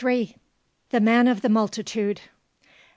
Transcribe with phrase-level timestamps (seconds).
[0.89, 2.21] THE MAN OF THE MULTITUDE.